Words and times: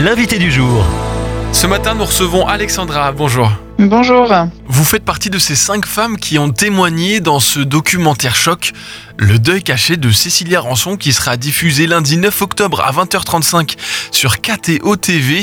l'invité 0.00 0.38
du 0.38 0.50
jour. 0.50 0.84
Ce 1.52 1.66
matin, 1.66 1.94
nous 1.94 2.04
recevons 2.04 2.46
Alexandra. 2.46 3.12
Bonjour. 3.12 3.50
Bonjour. 3.88 4.30
Vous 4.66 4.84
faites 4.84 5.06
partie 5.06 5.30
de 5.30 5.38
ces 5.38 5.56
cinq 5.56 5.86
femmes 5.86 6.18
qui 6.18 6.38
ont 6.38 6.50
témoigné 6.50 7.20
dans 7.20 7.40
ce 7.40 7.60
documentaire 7.60 8.36
choc, 8.36 8.72
Le 9.16 9.38
deuil 9.38 9.62
caché 9.62 9.96
de 9.96 10.10
Cécilia 10.10 10.60
Rançon, 10.60 10.98
qui 10.98 11.14
sera 11.14 11.38
diffusé 11.38 11.86
lundi 11.86 12.18
9 12.18 12.42
octobre 12.42 12.82
à 12.82 12.92
20h35 12.92 13.76
sur 14.10 14.42
KTO 14.42 14.96
TV. 14.96 15.42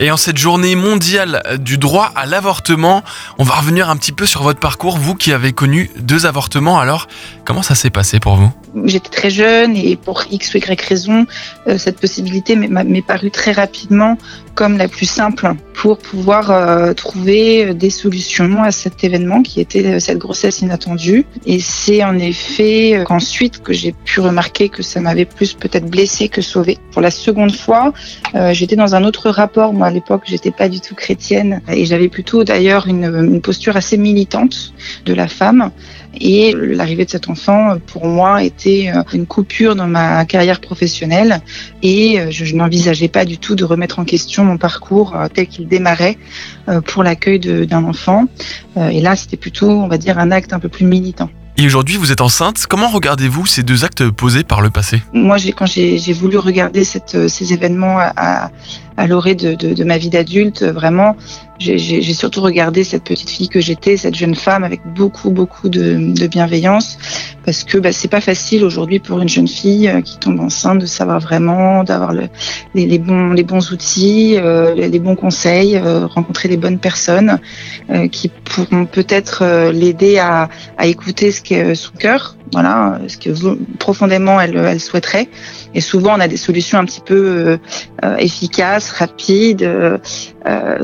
Et 0.00 0.10
en 0.10 0.16
cette 0.16 0.38
journée 0.38 0.74
mondiale 0.74 1.40
du 1.60 1.78
droit 1.78 2.10
à 2.16 2.26
l'avortement, 2.26 3.04
on 3.38 3.44
va 3.44 3.54
revenir 3.54 3.90
un 3.90 3.96
petit 3.96 4.12
peu 4.12 4.26
sur 4.26 4.42
votre 4.42 4.58
parcours, 4.58 4.98
vous 4.98 5.14
qui 5.14 5.32
avez 5.32 5.52
connu 5.52 5.88
deux 6.00 6.26
avortements. 6.26 6.80
Alors, 6.80 7.06
comment 7.44 7.62
ça 7.62 7.76
s'est 7.76 7.90
passé 7.90 8.18
pour 8.18 8.34
vous? 8.34 8.52
J'étais 8.86 9.10
très 9.10 9.30
jeune 9.30 9.76
et 9.76 9.96
pour 9.96 10.24
X 10.30 10.52
ou 10.54 10.58
Y 10.58 10.80
raison, 10.82 11.26
euh, 11.68 11.78
cette 11.78 12.00
possibilité 12.00 12.56
m'est 12.56 13.02
parue 13.02 13.30
très 13.30 13.52
rapidement 13.52 14.18
comme 14.56 14.76
la 14.76 14.88
plus 14.88 15.08
simple 15.08 15.54
pour 15.78 15.98
pouvoir 15.98 16.50
euh, 16.50 16.92
trouver 16.92 17.72
des 17.72 17.90
solutions 17.90 18.64
à 18.64 18.72
cet 18.72 19.04
événement 19.04 19.42
qui 19.42 19.60
était 19.60 19.86
euh, 19.86 19.98
cette 20.00 20.18
grossesse 20.18 20.60
inattendue. 20.60 21.24
Et 21.46 21.60
c'est 21.60 22.02
en 22.02 22.18
effet 22.18 23.04
qu'ensuite 23.06 23.62
que 23.62 23.72
j'ai 23.72 23.92
pu 23.92 24.18
remarquer 24.18 24.68
que 24.68 24.82
ça 24.82 25.00
m'avait 25.00 25.24
plus 25.24 25.54
peut-être 25.54 25.88
blessé 25.88 26.28
que 26.28 26.42
sauvé. 26.42 26.78
Pour 26.90 27.00
la 27.00 27.12
seconde 27.12 27.54
fois, 27.54 27.92
j'étais 28.50 28.74
dans 28.74 28.96
un 28.96 29.04
autre 29.04 29.30
rapport. 29.30 29.72
Moi, 29.72 29.86
à 29.86 29.90
l'époque, 29.90 30.22
j'étais 30.26 30.50
pas 30.50 30.68
du 30.68 30.80
tout 30.80 30.96
chrétienne 30.96 31.60
et 31.68 31.84
j'avais 31.84 32.08
plutôt 32.08 32.42
d'ailleurs 32.42 32.88
une 32.88 33.40
posture 33.40 33.76
assez 33.76 33.96
militante 33.96 34.72
de 35.06 35.14
la 35.14 35.28
femme. 35.28 35.70
Et 36.20 36.54
l'arrivée 36.54 37.04
de 37.04 37.10
cet 37.10 37.28
enfant, 37.28 37.76
pour 37.86 38.06
moi, 38.06 38.42
était 38.42 38.90
euh, 38.94 39.02
une 39.12 39.26
coupure 39.26 39.76
dans 39.76 39.86
ma 39.86 40.24
carrière 40.24 40.60
professionnelle 40.60 41.40
et 41.82 42.18
euh, 42.18 42.30
je, 42.30 42.54
n'envisageais 42.54 43.08
pas 43.08 43.24
du 43.24 43.38
tout 43.38 43.54
de 43.54 43.64
remettre 43.64 43.98
en 43.98 44.04
question 44.04 44.44
mon 44.44 44.56
parcours 44.56 45.14
euh, 45.14 45.28
tel 45.32 45.46
qu'il 45.46 45.68
démarrait 45.68 46.18
pour 46.84 47.02
l'accueil 47.02 47.38
d'un 47.38 47.84
enfant. 47.84 48.26
Et 48.76 49.00
là, 49.00 49.16
c'était 49.16 49.38
plutôt, 49.38 49.70
on 49.70 49.88
va 49.88 49.96
dire, 49.96 50.18
un 50.18 50.30
acte 50.30 50.52
un 50.52 50.58
peu 50.58 50.68
plus 50.68 50.84
militant. 50.84 51.30
Et 51.56 51.64
aujourd'hui, 51.64 51.96
vous 51.96 52.12
êtes 52.12 52.20
enceinte. 52.20 52.66
Comment 52.68 52.88
regardez-vous 52.88 53.46
ces 53.46 53.62
deux 53.62 53.86
actes 53.86 54.10
posés 54.10 54.44
par 54.44 54.60
le 54.60 54.68
passé? 54.68 55.02
Moi, 55.14 55.38
quand 55.56 55.66
j'ai 55.66 56.12
voulu 56.12 56.36
regarder 56.36 56.84
cette, 56.84 57.28
ces 57.28 57.54
événements 57.54 57.98
à, 57.98 58.12
à 58.16 58.50
l'orée 59.06 59.34
de, 59.34 59.84
ma 59.84 59.98
vie 59.98 60.10
d'adulte, 60.10 60.62
vraiment, 60.62 61.16
j'ai 61.58 62.14
surtout 62.14 62.40
regardé 62.40 62.84
cette 62.84 63.04
petite 63.04 63.30
fille 63.30 63.48
que 63.48 63.60
j'étais, 63.60 63.96
cette 63.96 64.14
jeune 64.14 64.34
femme 64.34 64.64
avec 64.64 64.80
beaucoup, 64.94 65.30
beaucoup 65.30 65.68
de, 65.68 66.26
bienveillance, 66.28 66.98
parce 67.44 67.64
que 67.64 67.78
bah, 67.78 67.92
c'est 67.92 68.08
pas 68.08 68.20
facile 68.20 68.64
aujourd'hui 68.64 68.98
pour 68.98 69.20
une 69.20 69.28
jeune 69.28 69.48
fille 69.48 69.88
euh, 69.88 70.02
qui 70.02 70.18
tombe 70.18 70.40
enceinte 70.40 70.80
de 70.80 70.86
savoir 70.86 71.20
vraiment, 71.20 71.84
d'avoir 71.84 72.12
le, 72.12 72.28
les, 72.74 72.98
bons, 72.98 73.72
outils, 73.72 74.36
euh, 74.36 74.74
les, 74.74 74.98
bons 74.98 75.16
conseils, 75.16 75.76
euh, 75.76 76.06
rencontrer 76.06 76.48
les 76.48 76.56
bonnes 76.56 76.78
personnes 76.78 77.38
qui 78.12 78.28
pourront 78.28 78.84
peut-être 78.84 79.70
l'aider 79.72 80.18
à, 80.18 80.50
à 80.76 80.86
écouter 80.86 81.32
ce 81.32 81.40
qu'est 81.40 81.74
son 81.74 81.92
cœur, 81.98 82.36
voilà, 82.52 82.98
ce 83.08 83.16
que 83.16 83.30
profondément 83.78 84.40
elle, 84.40 84.80
souhaiterait. 84.80 85.28
Et 85.74 85.80
souvent, 85.80 86.16
on 86.16 86.20
a 86.20 86.28
des 86.28 86.36
solutions 86.36 86.78
un 86.78 86.84
petit 86.84 87.00
peu 87.00 87.58
euh, 88.04 88.16
efficaces, 88.88 88.98
rapides, 88.98 89.62
euh, 89.62 89.98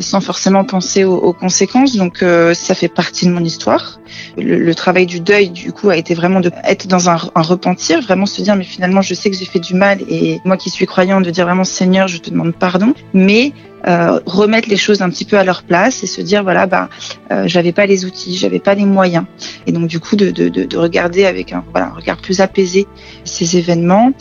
sans 0.00 0.20
forcément 0.20 0.64
penser 0.64 1.04
aux, 1.04 1.32
conséquences. 1.32 1.96
Donc, 1.96 2.24
ça 2.54 2.74
fait 2.74 2.88
partie 2.88 3.26
de 3.26 3.32
mon 3.32 3.44
histoire. 3.44 4.00
Le, 4.36 4.74
travail 4.74 5.06
du 5.06 5.20
deuil, 5.20 5.50
du 5.50 5.72
coup, 5.72 5.90
a 5.90 5.96
été 5.96 6.14
vraiment 6.14 6.40
de 6.40 6.50
être 6.64 6.86
dans 6.86 7.08
un, 7.08 7.18
un 7.34 7.42
repentir, 7.42 8.00
vraiment 8.02 8.26
se 8.26 8.42
dire, 8.42 8.56
mais 8.56 8.64
finalement, 8.64 9.02
je 9.02 9.14
sais 9.14 9.30
que 9.30 9.36
j'ai 9.36 9.44
fait 9.44 9.60
du 9.60 9.74
mal. 9.74 9.98
Et 10.08 10.40
moi 10.44 10.56
qui 10.56 10.70
suis 10.70 10.86
croyant, 10.86 11.20
de 11.20 11.30
dire 11.30 11.44
vraiment, 11.46 11.64
Seigneur, 11.64 12.08
je 12.08 12.18
te 12.18 12.30
demande 12.30 12.54
pardon. 12.54 12.94
Mais 13.12 13.52
euh, 13.86 14.20
remettre 14.26 14.68
les 14.68 14.76
choses 14.76 15.02
un 15.02 15.10
petit 15.10 15.24
peu 15.24 15.38
à 15.38 15.44
leur 15.44 15.62
place 15.62 16.02
et 16.02 16.06
se 16.06 16.20
dire 16.20 16.42
voilà 16.42 16.66
bah 16.66 16.88
j'avais 17.46 17.72
pas 17.72 17.86
les 17.86 18.04
outils, 18.04 18.36
j'avais 18.36 18.60
pas 18.60 18.74
les 18.74 18.84
moyens 18.84 19.24
et 19.66 19.72
donc 19.72 19.88
du 19.88 19.98
coup 19.98 20.16
de, 20.16 20.30
de, 20.30 20.48
de 20.48 20.76
regarder 20.76 21.26
avec 21.26 21.52
un, 21.52 21.64
regard 21.96 22.16
plus 22.18 22.40
apaisé 22.40 22.86
ces 23.24 23.56
événements 23.56 24.12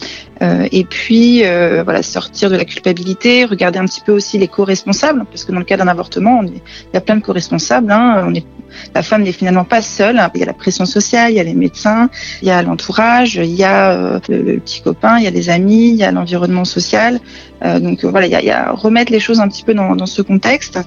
euh, 0.41 0.67
et 0.71 0.83
puis 0.83 1.43
voilà 1.83 2.01
sortir 2.03 2.49
de 2.49 2.55
la 2.55 2.65
culpabilité, 2.65 3.45
regarder 3.45 3.79
un 3.79 3.85
petit 3.85 4.01
peu 4.01 4.11
aussi 4.11 4.37
les 4.37 4.47
co-responsables 4.47 5.25
parce 5.25 5.45
que 5.45 5.51
dans 5.51 5.59
le 5.59 5.65
cas 5.65 5.77
d'un 5.77 5.87
avortement 5.87 6.41
il 6.43 6.61
y 6.93 6.97
a 6.97 7.01
plein 7.01 7.15
de 7.15 7.21
co-responsables, 7.21 7.91
hein, 7.91 8.31
la 8.95 9.03
femme 9.03 9.23
n'est 9.23 9.31
finalement 9.31 9.63
pas 9.63 9.81
seule. 9.81 10.21
Il 10.33 10.39
y 10.39 10.43
a 10.43 10.45
la 10.45 10.53
pression 10.53 10.85
sociale, 10.85 11.31
il 11.31 11.35
y 11.35 11.39
a 11.39 11.43
les 11.43 11.53
médecins, 11.53 12.09
il 12.41 12.47
y 12.47 12.51
a 12.51 12.61
l'entourage, 12.61 13.35
il 13.35 13.53
y 13.53 13.63
a 13.63 14.19
le, 14.27 14.59
petit 14.59 14.81
copain, 14.81 15.17
il 15.17 15.23
y 15.23 15.27
a 15.27 15.31
les 15.31 15.49
amis, 15.49 15.89
il 15.89 15.95
y 15.95 16.03
a 16.03 16.11
l'environnement 16.11 16.65
social. 16.65 17.19
Donc 17.79 18.03
voilà, 18.03 18.27
il 18.27 18.31
y, 18.31 18.35
a, 18.35 18.41
il 18.41 18.47
y, 18.47 18.51
a, 18.51 18.71
remettre 18.71 19.11
les 19.11 19.19
choses 19.19 19.39
un 19.39 19.47
petit 19.53 19.63
peu 19.63 19.73
dans, 19.73 19.95
dans 19.95 20.05
ce 20.05 20.21
contexte. 20.21 20.79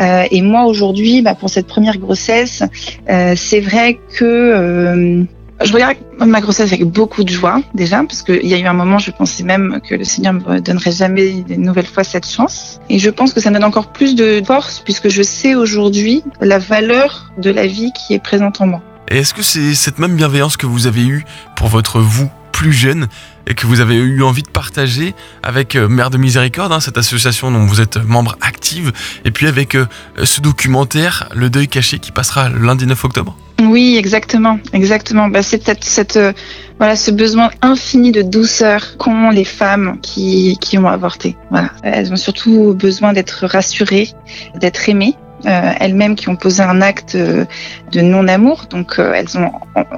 Euh, 0.00 0.24
et 0.30 0.42
moi 0.42 0.64
aujourd'hui, 0.64 1.22
bah, 1.22 1.34
pour 1.34 1.50
cette 1.50 1.66
première 1.66 1.98
grossesse, 1.98 2.62
euh, 3.10 3.34
c'est 3.36 3.60
vrai 3.60 3.98
que 4.16 4.24
euh, 4.24 5.24
je 5.62 5.72
regarde 5.72 5.96
ma 6.18 6.40
grossesse 6.40 6.72
avec 6.72 6.84
beaucoup 6.84 7.24
de 7.24 7.28
joie 7.28 7.60
déjà, 7.74 7.98
parce 8.02 8.22
qu'il 8.22 8.46
y 8.46 8.54
a 8.54 8.58
eu 8.58 8.66
un 8.66 8.72
moment, 8.72 8.98
je 8.98 9.10
pensais 9.10 9.44
même 9.44 9.80
que 9.88 9.94
le 9.94 10.04
Seigneur 10.04 10.32
me 10.32 10.60
donnerait 10.60 10.92
jamais 10.92 11.44
une 11.48 11.62
nouvelle 11.62 11.86
fois 11.86 12.04
cette 12.04 12.26
chance. 12.26 12.80
Et 12.88 12.98
je 12.98 13.10
pense 13.10 13.32
que 13.32 13.40
ça 13.40 13.50
me 13.50 13.54
donne 13.54 13.64
encore 13.64 13.92
plus 13.92 14.14
de 14.14 14.42
force, 14.44 14.82
puisque 14.84 15.08
je 15.08 15.22
sais 15.22 15.54
aujourd'hui 15.54 16.22
la 16.40 16.58
valeur 16.58 17.32
de 17.38 17.50
la 17.50 17.66
vie 17.66 17.92
qui 17.92 18.14
est 18.14 18.22
présente 18.22 18.60
en 18.60 18.66
moi. 18.66 18.82
Et 19.08 19.18
est-ce 19.18 19.34
que 19.34 19.42
c'est 19.42 19.74
cette 19.74 19.98
même 19.98 20.16
bienveillance 20.16 20.56
que 20.56 20.66
vous 20.66 20.86
avez 20.86 21.04
eue 21.04 21.24
pour 21.56 21.68
votre 21.68 22.00
vous? 22.00 22.30
Plus 22.62 22.72
jeune 22.72 23.08
et 23.48 23.54
que 23.54 23.66
vous 23.66 23.80
avez 23.80 23.96
eu 23.96 24.22
envie 24.22 24.44
de 24.44 24.48
partager 24.48 25.16
avec 25.42 25.74
euh, 25.74 25.88
Mère 25.88 26.10
de 26.10 26.16
Miséricorde, 26.16 26.72
hein, 26.72 26.78
cette 26.78 26.96
association 26.96 27.50
dont 27.50 27.66
vous 27.66 27.80
êtes 27.80 27.96
membre 27.96 28.36
active, 28.40 28.92
et 29.24 29.32
puis 29.32 29.48
avec 29.48 29.74
euh, 29.74 29.86
ce 30.22 30.40
documentaire, 30.40 31.28
Le 31.34 31.50
Deuil 31.50 31.66
caché, 31.66 31.98
qui 31.98 32.12
passera 32.12 32.48
lundi 32.50 32.86
9 32.86 33.04
octobre 33.04 33.36
Oui, 33.60 33.96
exactement, 33.96 34.60
exactement. 34.72 35.26
Bah, 35.26 35.42
c'est 35.42 35.64
cette, 35.64 35.82
cette 35.82 36.16
euh, 36.16 36.32
voilà, 36.78 36.94
ce 36.94 37.10
besoin 37.10 37.50
infini 37.62 38.12
de 38.12 38.22
douceur 38.22 38.96
qu'ont 38.96 39.30
les 39.30 39.44
femmes 39.44 39.98
qui, 40.02 40.56
qui 40.60 40.78
ont 40.78 40.86
avorté. 40.86 41.36
Voilà. 41.50 41.70
Elles 41.82 42.12
ont 42.12 42.16
surtout 42.16 42.74
besoin 42.78 43.12
d'être 43.12 43.46
rassurées, 43.46 44.10
d'être 44.54 44.88
aimées 44.88 45.16
euh, 45.46 45.72
elles-mêmes 45.80 46.14
qui 46.14 46.28
ont 46.28 46.36
posé 46.36 46.62
un 46.62 46.80
acte 46.80 47.14
euh, 47.14 47.44
de 47.90 48.00
non-amour, 48.00 48.66
donc 48.70 48.98
euh, 48.98 49.12
elles 49.14 49.36
ont, 49.38 49.50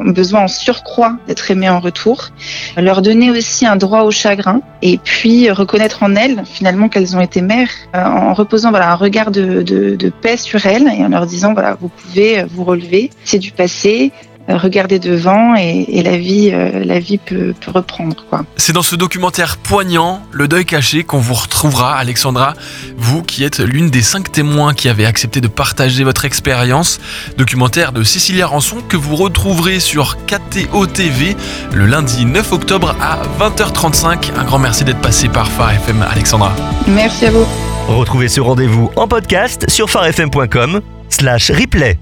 besoin 0.05 0.43
en 0.43 0.49
surcroît 0.49 1.17
d'être 1.27 1.51
aimées 1.51 1.69
en 1.69 1.81
retour, 1.81 2.31
leur 2.77 3.03
donner 3.03 3.31
aussi 3.31 3.67
un 3.67 3.77
droit 3.77 4.03
au 4.03 4.11
chagrin 4.11 4.61
et 4.83 4.99
puis 4.99 5.51
reconnaître 5.51 6.03
en 6.03 6.15
elles 6.15 6.43
finalement 6.45 6.89
qu'elles 6.89 7.17
ont 7.17 7.21
été 7.21 7.41
mères 7.41 7.71
en 7.95 8.35
reposant 8.35 8.71
voilà 8.71 8.93
un 8.93 8.95
regard 8.95 9.31
de, 9.31 9.63
de, 9.63 9.97
de 9.97 10.09
paix 10.11 10.37
sur 10.37 10.65
elles 10.67 10.87
et 10.89 11.05
en 11.05 11.09
leur 11.09 11.27
disant 11.27 11.55
voilà 11.55 11.77
vous 11.81 11.89
pouvez 11.89 12.45
vous 12.45 12.65
relever, 12.65 13.11
c'est 13.25 13.39
du 13.39 13.53
passé, 13.53 14.13
regarder 14.49 14.99
devant 14.99 15.55
et, 15.57 15.87
et 15.89 16.03
la 16.03 16.17
vie, 16.19 16.51
euh, 16.53 16.85
la 16.85 16.99
vie 16.99 17.19
peut, 17.19 17.55
peut 17.61 17.71
reprendre. 17.71 18.25
Quoi. 18.29 18.45
C'est 18.57 18.73
dans 18.73 18.83
ce 18.83 18.97
documentaire 18.97 19.57
poignant, 19.57 20.23
Le 20.33 20.49
deuil 20.49 20.65
caché, 20.65 21.05
qu'on 21.05 21.19
vous 21.19 21.35
retrouvera, 21.35 21.97
Alexandra, 21.97 22.55
vous 22.97 23.23
qui 23.23 23.45
êtes 23.45 23.59
l'une 23.59 23.91
des 23.91 24.03
cinq 24.03 24.31
témoins 24.33 24.75
qui 24.75 24.89
avez 24.89 25.07
accepté 25.07 25.41
de 25.41 25.49
partager 25.49 26.05
votre 26.05 26.25
expérience. 26.25 27.01
Documentaire 27.39 27.93
de 27.93 28.03
Cécilia 28.03 28.47
Rançon 28.47 28.77
que 28.89 28.97
vous 28.97 29.17
retrouverez 29.17 29.81
sur 29.81 30.17
KTO 30.27 30.87
TV 30.87 31.37
le 31.73 31.87
lundi 31.87 32.25
9 32.25 32.53
octobre 32.53 32.95
à 33.01 33.21
20h35. 33.43 34.31
Un 34.37 34.45
grand 34.45 34.59
merci 34.59 34.85
d'être 34.85 35.01
passé 35.01 35.29
par 35.29 35.49
Phare 35.49 35.73
FM, 35.73 36.05
Alexandra. 36.11 36.55
Merci 36.87 37.27
à 37.27 37.31
vous. 37.31 37.47
Retrouvez 37.89 38.29
ce 38.29 38.41
rendez-vous 38.41 38.91
en 38.97 39.07
podcast 39.09 39.69
sur 39.69 39.91
farfm.com 39.91 40.81
slash 41.11 41.51
replay. 41.51 41.99